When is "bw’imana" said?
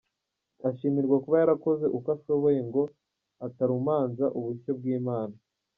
4.79-5.35